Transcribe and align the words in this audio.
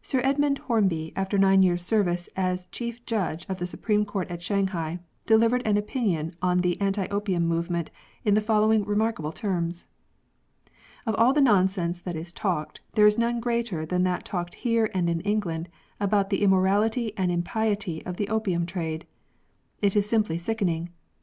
Sir 0.00 0.22
Edmund 0.24 0.56
Hornby, 0.56 1.12
after 1.16 1.36
nine 1.36 1.62
years' 1.62 1.84
service 1.84 2.30
as 2.34 2.64
chief 2.72 3.04
judge 3.04 3.44
of 3.46 3.58
the 3.58 3.66
Supreme 3.66 4.06
Court 4.06 4.30
at 4.30 4.40
Shanghai, 4.40 5.00
delivered 5.26 5.60
an 5.66 5.76
opinion 5.76 6.34
on 6.40 6.62
the 6.62 6.80
anti 6.80 7.06
opium 7.08 7.46
movement 7.46 7.90
in 8.24 8.32
the 8.32 8.40
following 8.40 8.86
remarkable 8.86 9.32
terms:—" 9.32 9.84
Of 11.06 11.14
all 11.16 11.34
the 11.34 11.42
nonsense 11.42 12.00
that 12.00 12.16
is 12.16 12.32
talked, 12.32 12.80
there 12.94 13.04
is 13.06 13.18
none 13.18 13.38
greater 13.38 13.84
than 13.84 14.02
that 14.04 14.24
talked 14.24 14.54
here 14.54 14.90
and 14.94 15.10
in 15.10 15.20
England 15.20 15.68
about 16.00 16.30
the 16.30 16.40
immorality 16.42 17.12
and 17.18 17.30
impiety 17.30 18.02
of 18.06 18.16
the 18.16 18.30
opium 18.30 18.64
trade. 18.64 19.06
It 19.82 19.94
is 19.94 20.08
simply 20.08 20.38
sickening. 20.38 20.88